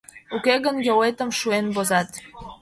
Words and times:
Уке 0.35 0.55
гын, 0.65 0.77
йолетым 0.87 1.29
шуен 1.39 1.65
возат. 1.75 2.09